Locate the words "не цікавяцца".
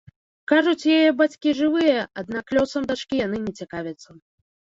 3.45-4.09